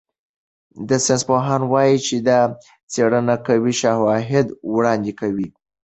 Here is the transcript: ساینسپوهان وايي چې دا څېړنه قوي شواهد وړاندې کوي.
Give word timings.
ساینسپوهان 1.05 1.61
وايي 1.71 1.97
چې 2.05 2.15
دا 2.27 2.39
څېړنه 2.91 3.35
قوي 3.45 3.73
شواهد 3.81 4.47
وړاندې 4.75 5.11
کوي. 5.19 5.47